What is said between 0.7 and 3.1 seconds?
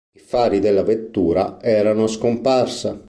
vettura erano a scomparsa.